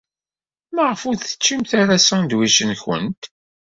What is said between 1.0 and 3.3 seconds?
ur teččimt ara asandwič-nwent?